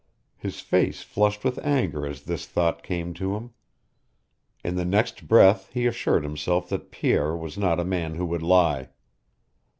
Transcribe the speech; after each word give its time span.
His 0.35 0.61
face 0.61 1.03
flushed 1.03 1.43
with 1.43 1.59
anger 1.59 2.07
as 2.07 2.23
this 2.23 2.47
thought 2.47 2.81
came 2.81 3.13
to 3.13 3.35
him. 3.35 3.51
In 4.63 4.75
the 4.75 4.83
next 4.83 5.27
breath 5.27 5.69
he 5.71 5.85
assured 5.85 6.23
himself 6.23 6.69
that 6.69 6.89
Pierre 6.89 7.37
was 7.37 7.55
not 7.55 7.79
a 7.79 7.85
man 7.85 8.15
who 8.15 8.25
would 8.25 8.41
lie. 8.41 8.89